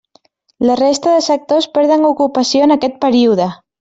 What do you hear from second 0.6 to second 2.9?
La resta de sectors perden ocupació en